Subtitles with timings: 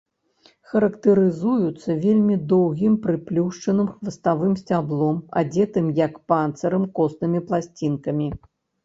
[0.69, 8.27] Характарызуюцца вельмі доўгім прыплюшчаным хваставым сцяблом, адзетым, як панцырам, коснымі пласцінкамі.